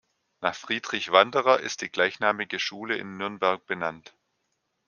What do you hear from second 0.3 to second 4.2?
Nach Friedrich Wanderer ist die gleichnamige Schule in Nürnberg benannt.